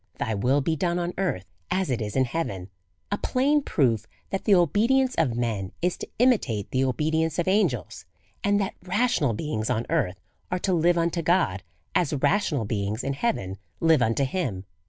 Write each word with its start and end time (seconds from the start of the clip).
Thy 0.17 0.33
will 0.33 0.63
he 0.65 0.75
done 0.75 0.97
on 0.97 1.13
earth, 1.19 1.45
as 1.69 1.91
it 1.91 2.01
is 2.01 2.15
in 2.15 2.25
heaven; 2.25 2.71
a 3.11 3.19
plain 3.19 3.61
proof 3.61 4.07
that 4.31 4.45
the 4.45 4.55
obedience 4.55 5.13
of 5.13 5.35
men 5.37 5.73
is 5.79 5.95
to 5.97 6.07
imitate 6.17 6.71
the 6.71 6.81
obedi 6.81 7.21
ence 7.21 7.37
of 7.37 7.47
angels, 7.47 8.05
and 8.43 8.59
that 8.59 8.73
rational 8.81 9.33
beings 9.33 9.69
on 9.69 9.85
earth 9.91 10.19
are 10.49 10.57
to 10.57 10.73
live 10.73 10.97
unto 10.97 11.21
God, 11.21 11.61
as 11.93 12.15
rational 12.15 12.65
beings 12.65 13.03
in 13.03 13.13
heaven 13.13 13.59
live 13.79 14.01
unto 14.01 14.23
him. 14.25 14.65